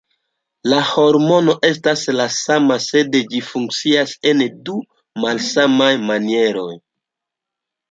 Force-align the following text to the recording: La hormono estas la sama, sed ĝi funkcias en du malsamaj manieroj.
La 0.71 0.77
hormono 0.93 1.53
estas 1.69 2.05
la 2.19 2.25
sama, 2.37 2.79
sed 2.87 3.19
ĝi 3.35 3.43
funkcias 3.51 4.15
en 4.33 4.43
du 4.71 4.81
malsamaj 5.27 5.93
manieroj. 6.11 6.69